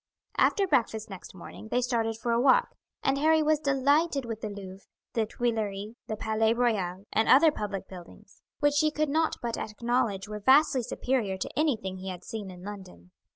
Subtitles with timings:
[0.37, 2.69] After breakfast next morning they started for a walk,
[3.03, 7.87] and Harry was delighted with the Louvre, the Tuileries, the Palais Royal, and other public
[7.87, 12.49] buildings, which he could not but acknowledge were vastly superior to anything he had seen
[12.49, 13.11] in London.